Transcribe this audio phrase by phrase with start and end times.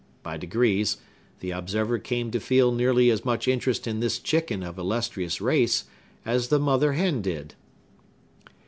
[0.23, 0.97] By degrees,
[1.41, 5.83] the observer came to feel nearly as much interest in this chicken of illustrious race
[6.25, 7.53] as the mother hen did.